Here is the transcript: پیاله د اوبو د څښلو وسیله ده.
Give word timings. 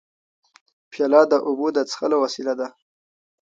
پیاله 0.91 1.21
د 1.31 1.33
اوبو 1.47 1.67
د 1.75 1.77
څښلو 1.89 2.17
وسیله 2.23 2.53
ده. 2.59 2.67